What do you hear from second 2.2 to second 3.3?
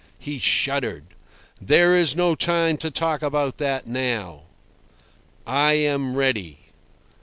time to talk